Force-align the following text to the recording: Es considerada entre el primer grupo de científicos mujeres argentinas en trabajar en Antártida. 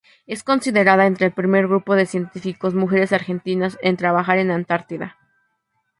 Es 0.25 0.41
considerada 0.41 1.05
entre 1.05 1.27
el 1.27 1.31
primer 1.31 1.67
grupo 1.67 1.93
de 1.95 2.07
científicos 2.07 2.73
mujeres 2.73 3.13
argentinas 3.13 3.77
en 3.83 3.97
trabajar 3.97 4.39
en 4.39 4.49
Antártida. 4.49 5.19